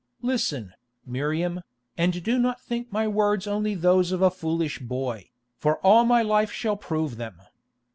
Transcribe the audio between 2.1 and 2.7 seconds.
do not